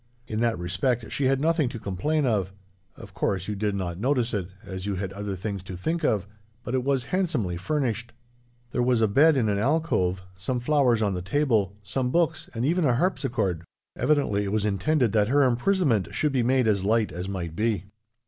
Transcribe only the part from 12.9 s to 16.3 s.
harpsichord evidently it was intended that her imprisonment